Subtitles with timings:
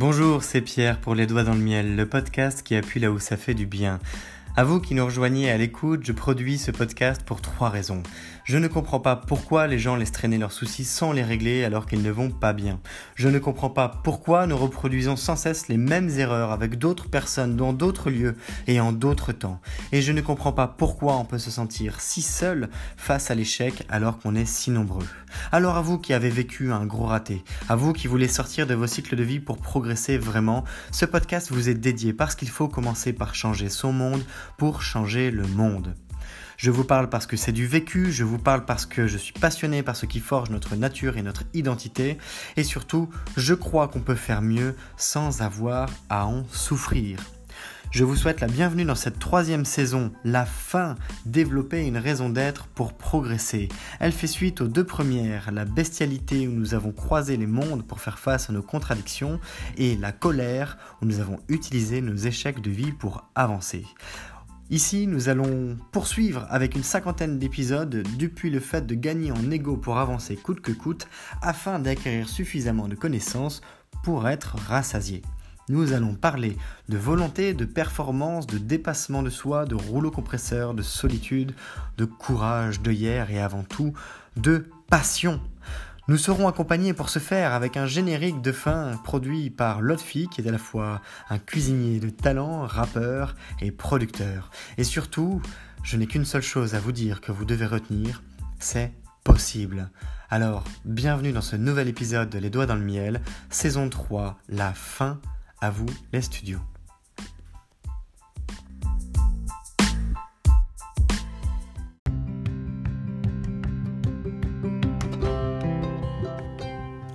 [0.00, 3.18] Bonjour, c'est Pierre pour Les Doigts dans le Miel, le podcast qui appuie là où
[3.18, 4.00] ça fait du bien.
[4.60, 8.02] À vous qui nous rejoignez à l'écoute, je produis ce podcast pour trois raisons.
[8.44, 11.86] Je ne comprends pas pourquoi les gens laissent traîner leurs soucis sans les régler alors
[11.86, 12.78] qu'ils ne vont pas bien.
[13.14, 17.56] Je ne comprends pas pourquoi nous reproduisons sans cesse les mêmes erreurs avec d'autres personnes
[17.56, 18.36] dans d'autres lieux
[18.66, 19.62] et en d'autres temps.
[19.92, 22.68] Et je ne comprends pas pourquoi on peut se sentir si seul
[22.98, 25.06] face à l'échec alors qu'on est si nombreux.
[25.52, 28.74] Alors à vous qui avez vécu un gros raté, à vous qui voulez sortir de
[28.74, 32.68] vos cycles de vie pour progresser vraiment, ce podcast vous est dédié parce qu'il faut
[32.68, 34.22] commencer par changer son monde
[34.56, 35.94] pour changer le monde.
[36.56, 39.32] Je vous parle parce que c'est du vécu, je vous parle parce que je suis
[39.32, 42.18] passionné par ce qui forge notre nature et notre identité,
[42.58, 47.18] et surtout, je crois qu'on peut faire mieux sans avoir à en souffrir.
[47.92, 50.94] Je vous souhaite la bienvenue dans cette troisième saison, la fin,
[51.26, 53.68] développer une raison d'être pour progresser.
[53.98, 58.00] Elle fait suite aux deux premières, la bestialité où nous avons croisé les mondes pour
[58.00, 59.40] faire face à nos contradictions,
[59.76, 63.84] et la colère où nous avons utilisé nos échecs de vie pour avancer.
[64.70, 69.76] Ici, nous allons poursuivre avec une cinquantaine d'épisodes depuis le fait de gagner en ego
[69.76, 71.08] pour avancer coûte que coûte
[71.42, 73.62] afin d'acquérir suffisamment de connaissances
[74.04, 75.22] pour être rassasié.
[75.68, 76.56] Nous allons parler
[76.88, 81.52] de volonté, de performance, de dépassement de soi, de rouleau compresseur, de solitude,
[81.98, 83.92] de courage, de hier et avant tout
[84.36, 85.40] de passion.
[86.10, 90.40] Nous serons accompagnés pour ce faire avec un générique de fin produit par Lotfi, qui
[90.40, 94.50] est à la fois un cuisinier de talent, rappeur et producteur.
[94.76, 95.40] Et surtout,
[95.84, 98.24] je n'ai qu'une seule chose à vous dire que vous devez retenir,
[98.58, 99.88] c'est possible.
[100.30, 104.72] Alors, bienvenue dans ce nouvel épisode de Les Doigts dans le Miel, saison 3, la
[104.72, 105.20] fin,
[105.60, 106.58] à vous les studios.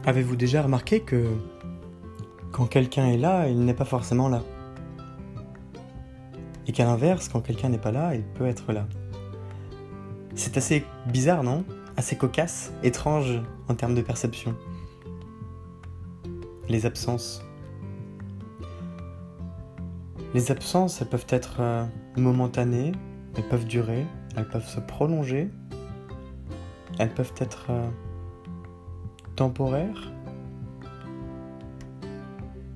[0.08, 1.26] Avez-vous déjà remarqué que
[2.52, 4.44] quand quelqu'un est là, il n'est pas forcément là?
[6.68, 8.88] Et qu'à l'inverse, quand quelqu'un n'est pas là, il peut être là?
[10.36, 11.66] C'est assez bizarre, non?
[11.98, 14.56] Assez cocasse, étrange en termes de perception?
[16.70, 17.44] Les absences.
[20.36, 21.84] Les absences, elles peuvent être euh,
[22.16, 22.92] momentanées,
[23.36, 25.50] elles peuvent durer, elles peuvent se prolonger,
[27.00, 27.90] elles peuvent être euh,
[29.36, 30.12] temporaire,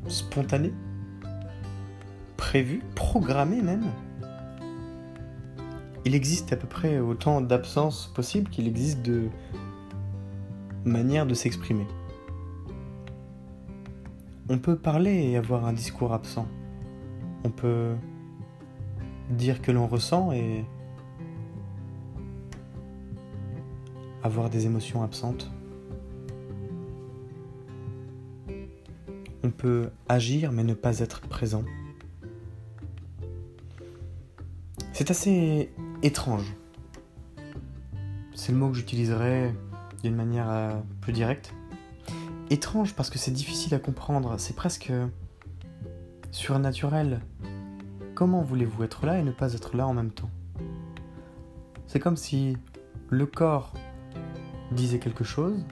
[0.08, 0.74] spontané,
[2.38, 3.86] prévu, programmé même.
[6.06, 9.30] Il existe à peu près autant d'absences possibles qu'il existe de
[10.86, 11.86] manières de s'exprimer.
[14.50, 16.48] On peut parler et avoir un discours absent.
[17.44, 17.94] On peut
[19.30, 20.66] dire que l'on ressent et
[24.24, 25.52] avoir des émotions absentes.
[29.58, 31.64] Peut agir mais ne pas être présent.
[34.94, 35.72] C'est assez
[36.04, 36.56] étrange.
[38.36, 39.54] C'est le mot que j'utiliserai
[40.04, 41.54] d'une manière euh, plus directe.
[42.50, 44.92] Étrange parce que c'est difficile à comprendre, c'est presque
[46.32, 47.22] surnaturel.
[48.16, 50.30] Comment voulez-vous être là et ne pas être là en même temps?
[51.88, 52.58] C'est comme si
[53.10, 53.74] le corps
[54.72, 55.66] disait quelque chose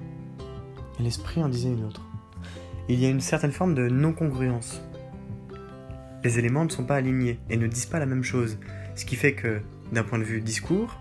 [1.00, 2.02] et l'esprit en disait une autre
[2.90, 4.82] il y a une certaine forme de non-congruence.
[6.24, 8.58] Les éléments ne sont pas alignés et ne disent pas la même chose,
[8.96, 9.62] ce qui fait que,
[9.92, 11.00] d'un point de vue discours,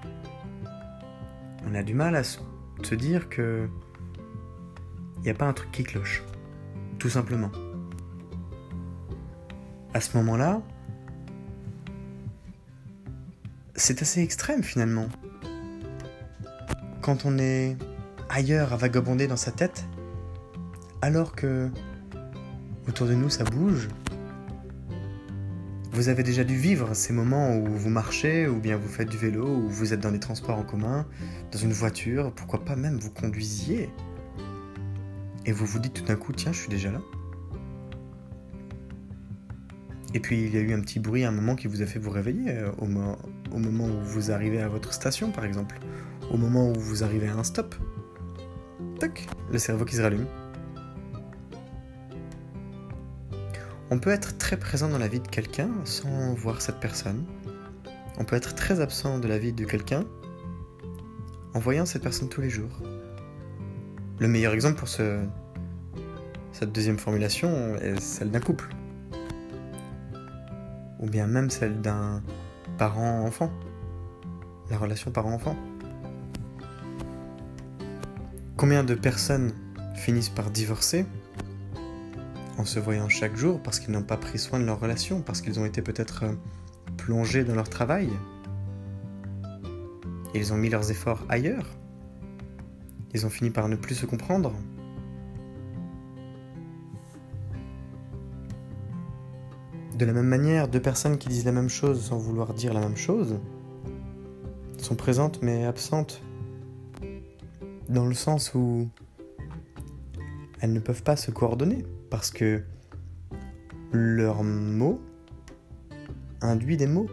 [1.68, 3.68] on a du mal à se dire que
[5.16, 6.22] il n'y a pas un truc qui cloche,
[6.98, 7.50] tout simplement.
[9.94, 10.62] À ce moment-là,
[13.74, 15.08] c'est assez extrême finalement.
[17.00, 17.76] Quand on est
[18.28, 19.86] ailleurs à vagabonder dans sa tête,
[21.02, 21.70] alors que
[22.88, 23.88] autour de nous ça bouge.
[25.92, 29.16] Vous avez déjà dû vivre ces moments où vous marchez, ou bien vous faites du
[29.16, 31.06] vélo, ou vous êtes dans les transports en commun,
[31.52, 33.88] dans une voiture, pourquoi pas même vous conduisiez?
[35.46, 37.00] Et vous vous dites tout d'un coup, tiens, je suis déjà là.
[40.12, 41.86] Et puis il y a eu un petit bruit à un moment qui vous a
[41.86, 42.86] fait vous réveiller, euh, au,
[43.54, 45.78] au moment où vous arrivez à votre station par exemple,
[46.30, 47.74] au moment où vous arrivez à un stop.
[48.98, 50.26] Tac, le cerveau qui se rallume.
[53.88, 57.24] On peut être très présent dans la vie de quelqu'un sans voir cette personne.
[58.18, 60.04] On peut être très absent de la vie de quelqu'un
[61.54, 62.82] en voyant cette personne tous les jours.
[64.18, 65.20] Le meilleur exemple pour ce,
[66.50, 68.68] cette deuxième formulation est celle d'un couple.
[70.98, 72.22] Ou bien même celle d'un
[72.78, 73.52] parent-enfant.
[74.68, 75.54] La relation parent-enfant.
[78.56, 79.52] Combien de personnes
[79.94, 81.06] finissent par divorcer
[82.58, 85.40] en se voyant chaque jour parce qu'ils n'ont pas pris soin de leur relation, parce
[85.40, 86.32] qu'ils ont été peut-être euh,
[86.96, 88.08] plongés dans leur travail.
[90.34, 91.66] Ils ont mis leurs efforts ailleurs.
[93.14, 94.52] Ils ont fini par ne plus se comprendre.
[99.96, 102.80] De la même manière, deux personnes qui disent la même chose sans vouloir dire la
[102.80, 103.38] même chose
[104.78, 106.22] sont présentes mais absentes.
[107.88, 108.88] Dans le sens où
[110.60, 112.62] elles ne peuvent pas se coordonner parce que
[113.92, 115.00] leur mot
[116.40, 117.08] induit des mots.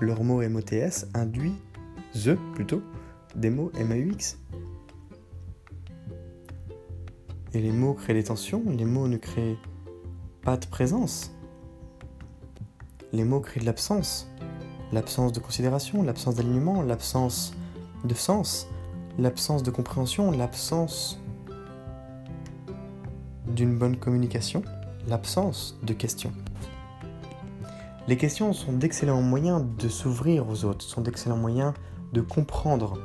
[0.00, 1.54] Leur mot MOTS induit
[2.14, 2.82] the plutôt
[3.34, 4.38] des mots MAUX.
[7.54, 9.56] Et les mots créent des tensions, les mots ne créent
[10.42, 11.32] pas de présence.
[13.12, 14.30] Les mots créent de l'absence.
[14.92, 17.54] L'absence de considération, l'absence d'alignement, l'absence
[18.04, 18.68] de sens,
[19.18, 21.20] l'absence de compréhension, l'absence
[23.48, 24.62] d'une bonne communication,
[25.06, 26.32] l'absence de questions.
[28.06, 31.74] Les questions sont d'excellents moyens de s'ouvrir aux autres, sont d'excellents moyens
[32.12, 32.98] de comprendre.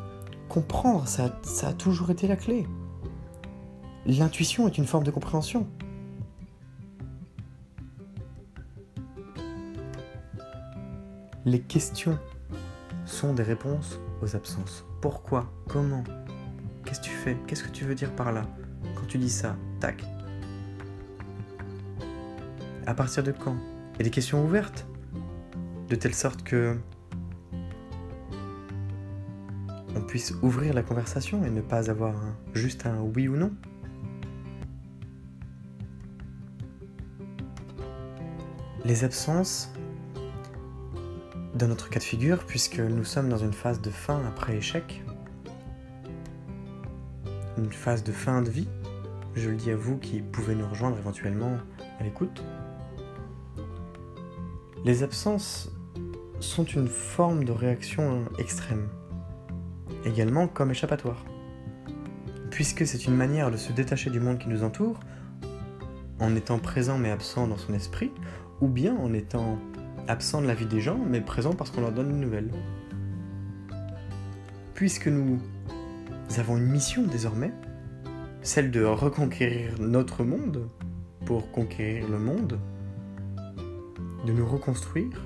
[0.47, 2.67] Comprendre, ça, ça a toujours été la clé.
[4.05, 5.67] L'intuition est une forme de compréhension.
[11.45, 12.17] Les questions
[13.05, 14.85] sont des réponses aux absences.
[15.01, 15.51] Pourquoi?
[15.67, 16.03] Comment?
[16.85, 17.37] Qu'est-ce que tu fais?
[17.47, 18.45] Qu'est-ce que tu veux dire par là?
[18.95, 20.03] Quand tu dis ça, tac.
[22.85, 23.55] À partir de quand?
[23.99, 24.85] A des questions ouvertes.
[25.89, 26.77] De telle sorte que
[29.95, 32.15] on puisse ouvrir la conversation et ne pas avoir
[32.53, 33.51] juste un oui ou non.
[38.85, 39.71] Les absences,
[41.55, 45.03] dans notre cas de figure, puisque nous sommes dans une phase de fin après échec,
[47.57, 48.67] une phase de fin de vie,
[49.35, 51.57] je le dis à vous qui pouvez nous rejoindre éventuellement
[51.99, 52.43] à l'écoute,
[54.85, 55.71] les absences
[56.41, 58.89] sont une forme de réaction extrême,
[60.05, 61.23] également comme échappatoire,
[62.51, 64.99] puisque c'est une manière de se détacher du monde qui nous entoure
[66.19, 68.11] en étant présent mais absent dans son esprit,
[68.59, 69.57] ou bien en étant
[70.09, 72.51] absent de la vie des gens, mais présent parce qu'on leur donne une nouvelle.
[74.73, 75.39] Puisque nous
[76.37, 77.53] avons une mission désormais,
[78.41, 80.67] celle de reconquérir notre monde
[81.25, 82.59] pour conquérir le monde,
[84.25, 85.25] de nous reconstruire,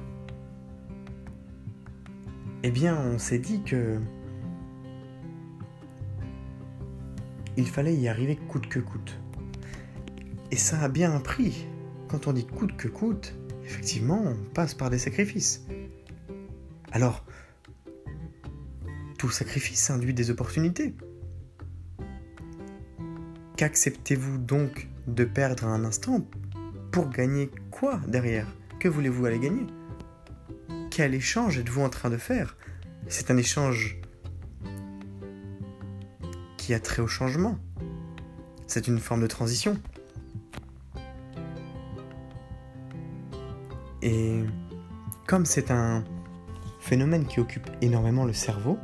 [2.63, 3.99] eh bien on s'est dit que
[7.57, 9.19] il fallait y arriver coûte que coûte.
[10.51, 11.65] Et ça a bien un prix.
[12.07, 13.35] Quand on dit coûte que coûte,
[13.65, 15.65] effectivement, on passe par des sacrifices.
[16.91, 17.25] Alors,
[19.17, 20.95] tout sacrifice induit des opportunités.
[23.57, 26.21] Qu'acceptez-vous donc de perdre un instant
[26.91, 28.47] pour gagner quoi derrière?
[28.79, 29.65] Que voulez-vous aller gagner?
[30.91, 32.55] Quel échange êtes-vous en train de faire?
[33.07, 33.99] C'est un échange
[36.57, 37.57] qui a trait au changement.
[38.67, 39.79] C'est une forme de transition.
[44.03, 44.43] Et
[45.25, 46.03] comme c'est un
[46.79, 48.77] phénomène qui occupe énormément le cerveau,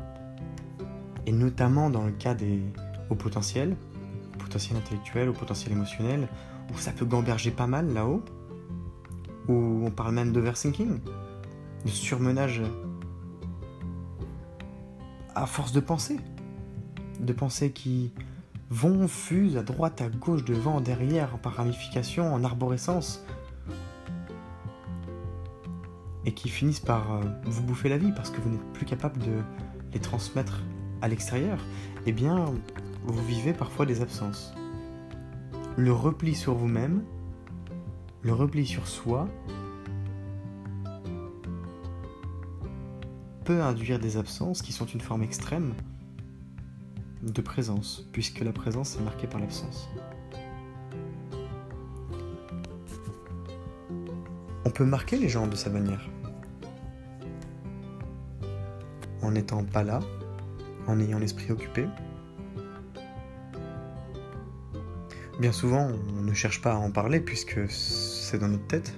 [1.27, 2.63] et notamment dans le cas des
[3.09, 3.75] hauts potentiels,
[4.39, 6.27] potentiel intellectuel, au potentiel émotionnel,
[6.73, 8.25] où ça peut gamberger pas mal là-haut,
[9.47, 10.99] où on parle même d'overthinking,
[11.85, 12.61] de surmenage
[15.35, 16.19] à force de penser,
[17.19, 18.13] de pensées qui
[18.69, 23.25] vont, fusent à droite, à gauche, devant, derrière, par ramification, en arborescence,
[26.25, 29.19] et qui finissent par euh, vous bouffer la vie parce que vous n'êtes plus capable
[29.19, 29.41] de
[29.93, 30.61] les transmettre
[31.01, 31.59] à l'extérieur,
[32.05, 32.45] eh bien,
[33.05, 34.53] vous vivez parfois des absences.
[35.75, 37.03] Le repli sur vous-même,
[38.23, 39.27] le repli sur soi,
[43.43, 45.73] peut induire des absences qui sont une forme extrême
[47.21, 49.89] de présence, puisque la présence est marquée par l'absence.
[54.65, 56.09] On peut marquer les gens de sa manière.
[59.21, 59.99] En n'étant pas là,
[60.87, 61.87] en ayant l'esprit occupé.
[65.39, 67.69] Bien souvent, on ne cherche pas à en parler puisque
[68.37, 68.93] dans notre tête.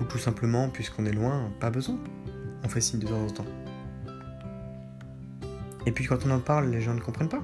[0.00, 1.98] Ou tout simplement, puisqu'on est loin, pas besoin.
[2.64, 3.46] On fait signe de temps en temps.
[5.86, 7.42] Et puis quand on en parle, les gens ne comprennent pas.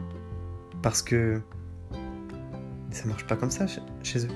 [0.83, 1.41] Parce que
[2.91, 3.67] ça marche pas comme ça
[4.03, 4.31] chez eux.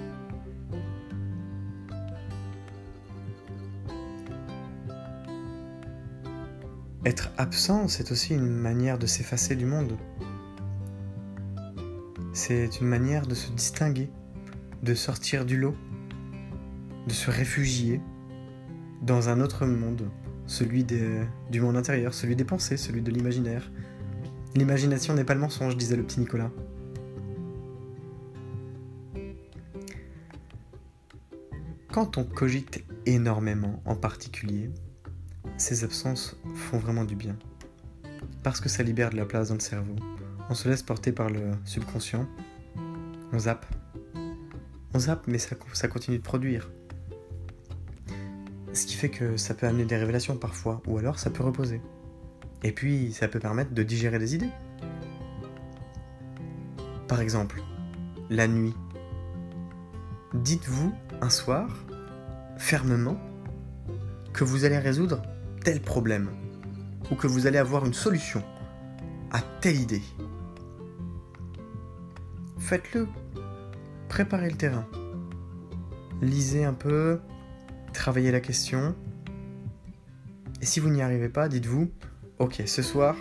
[7.05, 9.97] Être absent, c'est aussi une manière de s'effacer du monde.
[12.33, 14.11] C'est une manière de se distinguer,
[14.87, 15.75] de sortir du lot,
[17.09, 18.00] de se réfugier
[19.02, 20.09] dans un autre monde,
[20.47, 23.73] celui du monde intérieur, celui des pensées, celui de l'imaginaire.
[24.55, 26.52] L'imagination n'est pas le mensonge, disait le petit Nicolas.
[31.93, 34.71] Quand on cogite énormément en particulier,
[35.57, 37.37] ces absences font vraiment du bien.
[38.45, 39.97] Parce que ça libère de la place dans le cerveau.
[40.49, 42.28] On se laisse porter par le subconscient.
[43.33, 43.66] On zappe.
[44.97, 46.71] On mais ça continue de produire.
[48.73, 51.83] Ce qui fait que ça peut amener des révélations parfois, ou alors ça peut reposer.
[52.62, 54.49] Et puis, ça peut permettre de digérer des idées.
[57.09, 57.62] Par exemple,
[58.31, 58.75] la nuit.
[60.33, 61.69] Dites-vous un soir,
[62.57, 63.21] fermement
[64.33, 65.21] que vous allez résoudre
[65.62, 66.31] tel problème
[67.11, 68.43] ou que vous allez avoir une solution
[69.31, 70.03] à telle idée.
[72.59, 73.07] Faites-le.
[74.17, 74.87] Préparez le terrain.
[76.23, 77.21] Lisez un peu,
[77.93, 78.97] travaillez la question.
[80.63, 81.91] Et si vous n'y arrivez pas, dites-vous,
[82.39, 83.15] ok, ce soir,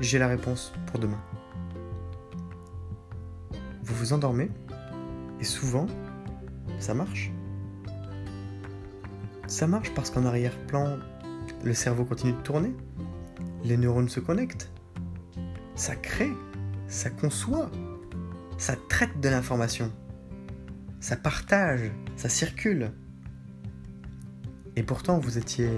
[0.00, 1.20] j'ai la réponse pour demain.
[3.82, 4.52] Vous vous endormez
[5.40, 5.88] et souvent,
[6.78, 7.32] ça marche.
[9.48, 10.98] Ça marche parce qu'en arrière-plan,
[11.64, 12.72] le cerveau continue de tourner,
[13.64, 14.70] les neurones se connectent,
[15.74, 16.32] ça crée,
[16.86, 17.68] ça conçoit,
[18.58, 19.92] ça traite de l'information,
[21.00, 22.92] ça partage, ça circule.
[24.76, 25.70] Et pourtant, vous étiez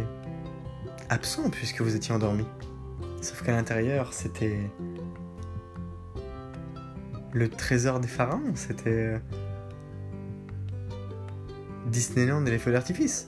[1.09, 2.47] absent puisque vous étiez endormi.
[3.21, 4.59] Sauf qu'à l'intérieur, c'était
[7.33, 9.21] le trésor des pharaons, c'était
[11.87, 13.27] Disneyland et les feux d'artifice.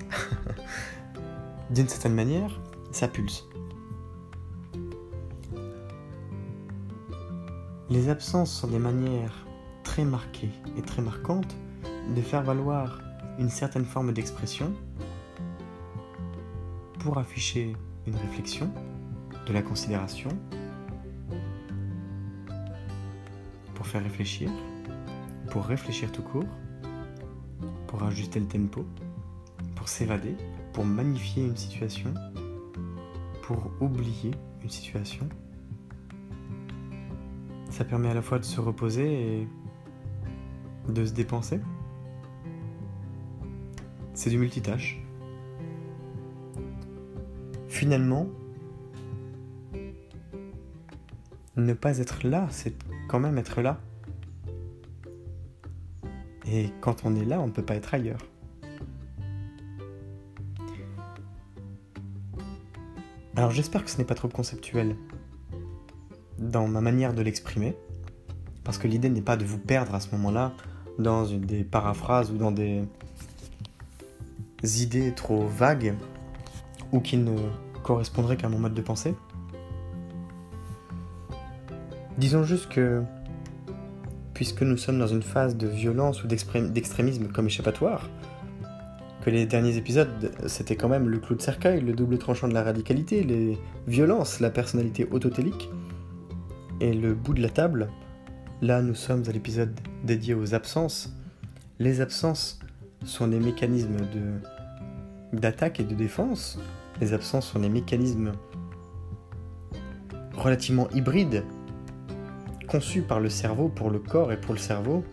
[1.71, 2.61] D'une certaine manière,
[2.93, 3.45] ça pulse.
[7.91, 9.47] Les absences sont des manières
[9.83, 11.57] très marquées et très marquantes
[12.15, 13.01] de faire valoir
[13.39, 14.75] une certaine forme d'expression
[16.99, 17.75] pour afficher
[18.07, 18.71] une réflexion,
[19.47, 20.29] de la considération,
[23.75, 24.51] pour faire réfléchir,
[25.51, 26.45] pour réfléchir tout court,
[27.87, 28.85] pour ajuster le tempo,
[29.77, 30.37] pour s'évader,
[30.75, 32.13] pour magnifier une situation,
[33.41, 35.27] pour oublier une situation.
[37.79, 39.49] Ça permet à la fois de se reposer et
[40.89, 41.61] de se dépenser.
[44.15, 45.01] C'est du multitâche.
[47.69, 48.27] Finalement,
[51.55, 52.75] ne pas être là, c'est
[53.07, 53.81] quand même être là.
[56.51, 58.27] Et quand on est là, on ne peut pas être ailleurs.
[63.37, 64.97] Alors j'espère que ce n'est pas trop conceptuel
[66.39, 67.77] dans ma manière de l'exprimer,
[68.65, 70.53] parce que l'idée n'est pas de vous perdre à ce moment-là
[70.99, 72.83] dans des paraphrases ou dans des
[74.63, 75.95] idées trop vagues
[76.93, 77.37] ou qui ne
[77.83, 79.15] correspondraient qu'à mon mode de pensée.
[82.17, 83.03] Disons juste que
[84.35, 88.09] puisque nous sommes dans une phase de violence ou d'extrémisme comme échappatoire,
[89.25, 92.55] que les derniers épisodes, c'était quand même le clou de cercueil, le double tranchant de
[92.55, 95.69] la radicalité, les violences, la personnalité autotélique,
[96.81, 97.89] et le bout de la table,
[98.63, 101.13] là nous sommes à l'épisode dédié aux absences.
[101.79, 102.59] Les absences
[103.05, 106.59] sont des mécanismes de d'attaque et de défense.
[107.01, 108.33] Les absences sont des mécanismes
[110.35, 111.45] relativement hybrides
[112.67, 115.05] conçu par le cerveau pour le corps et pour le cerveau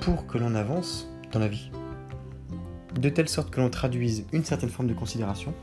[0.00, 1.70] pour que l'on avance dans la vie.
[2.98, 5.54] De telle sorte que l'on traduise une certaine forme de considération,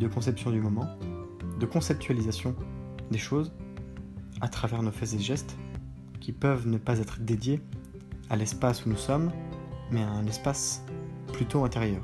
[0.00, 0.88] de conception du moment,
[1.60, 2.54] de conceptualisation
[3.10, 3.52] des choses
[4.40, 5.56] à travers nos faits et gestes
[6.20, 7.60] qui peuvent ne pas être dédiés
[8.30, 9.30] à l'espace où nous sommes,
[9.90, 10.82] mais à un espace
[11.32, 12.02] plutôt intérieur.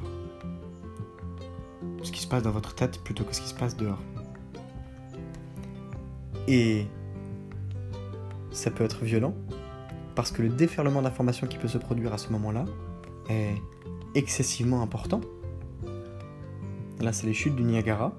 [2.02, 4.02] Ce qui se passe dans votre tête plutôt que ce qui se passe dehors.
[6.48, 6.86] Et
[8.50, 9.34] ça peut être violent,
[10.14, 12.64] parce que le déferlement d'informations qui peut se produire à ce moment-là
[13.28, 13.54] est
[14.14, 15.20] excessivement important.
[17.00, 18.12] Là, c'est les chutes du Niagara.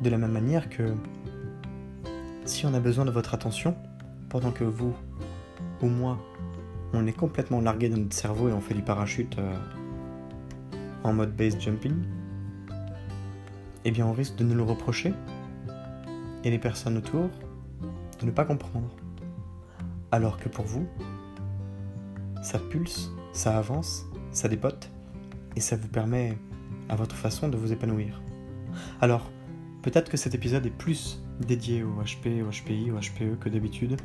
[0.00, 0.94] De la même manière que
[2.44, 3.76] si on a besoin de votre attention,
[4.28, 4.94] pendant que vous
[5.82, 6.18] ou moi,
[6.92, 9.56] on est complètement largué dans notre cerveau et on fait du parachute euh,
[11.02, 12.04] en mode base jumping,
[13.84, 15.12] eh bien on risque de nous le reprocher.
[16.44, 17.30] Et les personnes autour
[18.22, 18.90] ne pas comprendre.
[20.10, 20.86] Alors que pour vous,
[22.42, 24.90] ça pulse, ça avance, ça dépote,
[25.56, 26.38] et ça vous permet,
[26.88, 28.20] à votre façon, de vous épanouir.
[29.00, 29.30] Alors,
[29.82, 33.96] Peut-être que cet épisode est plus dédié au HP, au HPI, au HPE que d'habitude.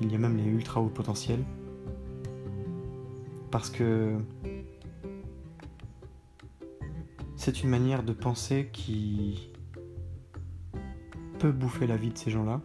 [0.00, 1.44] Il y a même les ultra hauts potentiels.
[3.50, 4.16] Parce que
[7.36, 9.50] c'est une manière de penser qui
[11.38, 12.60] peut bouffer la vie de ces gens-là.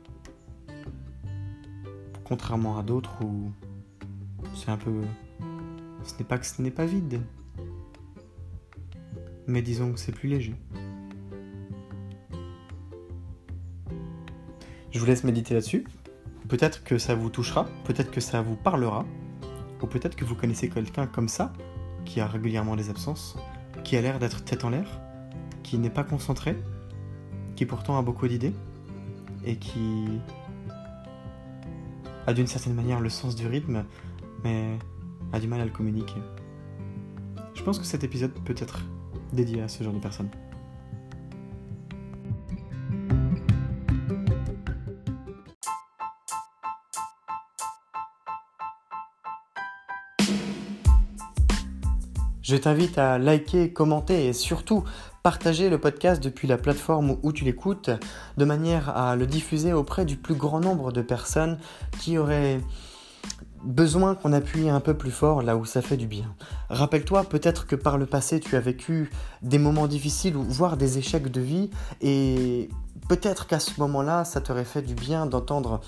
[2.23, 3.51] Contrairement à d'autres où
[4.53, 5.01] c'est un peu.
[6.03, 7.21] Ce n'est pas que ce n'est pas vide.
[9.45, 10.55] Mais disons que c'est plus léger.
[14.97, 15.85] Je vous laisse méditer là-dessus.
[16.47, 19.05] Peut-être que ça vous touchera, peut-être que ça vous parlera,
[19.79, 21.53] ou peut-être que vous connaissez quelqu'un comme ça,
[22.03, 23.37] qui a régulièrement des absences,
[23.83, 24.99] qui a l'air d'être tête en l'air,
[25.61, 26.57] qui n'est pas concentré,
[27.55, 28.55] qui pourtant a beaucoup d'idées,
[29.45, 30.07] et qui
[32.25, 33.85] a d'une certaine manière le sens du rythme,
[34.43, 34.79] mais
[35.31, 36.19] a du mal à le communiquer.
[37.53, 38.79] Je pense que cet épisode peut être
[39.31, 40.31] dédié à ce genre de personnes.
[52.47, 54.85] Je t'invite à liker, commenter et surtout
[55.21, 57.89] partager le podcast depuis la plateforme où tu l'écoutes
[58.37, 61.57] de manière à le diffuser auprès du plus grand nombre de personnes
[61.99, 62.61] qui auraient
[63.65, 66.33] besoin qu'on appuie un peu plus fort là où ça fait du bien.
[66.69, 69.11] Rappelle-toi peut-être que par le passé tu as vécu
[69.41, 72.69] des moments difficiles ou voire des échecs de vie et
[73.09, 75.81] peut-être qu'à ce moment-là ça t'aurait fait du bien d'entendre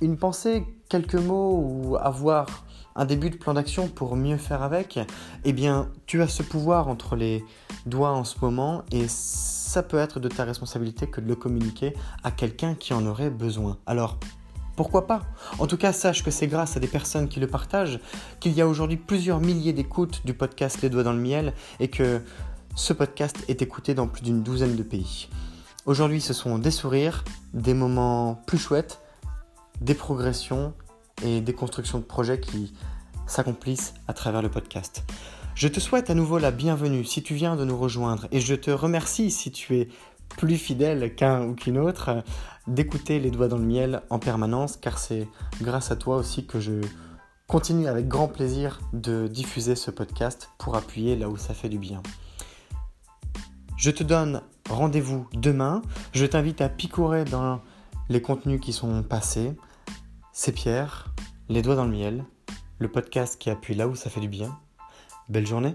[0.00, 2.65] une pensée, quelques mots ou avoir
[2.96, 4.98] un début de plan d'action pour mieux faire avec,
[5.44, 7.44] eh bien, tu as ce pouvoir entre les
[7.84, 11.94] doigts en ce moment et ça peut être de ta responsabilité que de le communiquer
[12.24, 13.76] à quelqu'un qui en aurait besoin.
[13.86, 14.18] Alors,
[14.76, 15.22] pourquoi pas?
[15.58, 18.00] En tout cas, sache que c'est grâce à des personnes qui le partagent
[18.40, 21.88] qu'il y a aujourd'hui plusieurs milliers d'écoutes du podcast Les Doigts dans le Miel et
[21.88, 22.20] que
[22.74, 25.28] ce podcast est écouté dans plus d'une douzaine de pays.
[25.86, 27.24] Aujourd'hui, ce sont des sourires,
[27.54, 29.00] des moments plus chouettes,
[29.80, 30.74] des progressions
[31.22, 32.72] et des constructions de projets qui
[33.26, 35.04] s'accomplissent à travers le podcast.
[35.54, 38.54] Je te souhaite à nouveau la bienvenue si tu viens de nous rejoindre et je
[38.54, 39.88] te remercie si tu es
[40.28, 42.22] plus fidèle qu'un ou qu'une autre
[42.66, 45.26] d'écouter les doigts dans le miel en permanence car c'est
[45.62, 46.80] grâce à toi aussi que je
[47.46, 51.78] continue avec grand plaisir de diffuser ce podcast pour appuyer là où ça fait du
[51.78, 52.02] bien.
[53.76, 55.82] Je te donne rendez-vous demain.
[56.12, 57.60] Je t'invite à picorer dans
[58.08, 59.54] les contenus qui sont passés.
[60.38, 61.14] C'est Pierre,
[61.48, 62.22] les doigts dans le miel,
[62.78, 64.60] le podcast qui appuie là où ça fait du bien.
[65.30, 65.74] Belle journée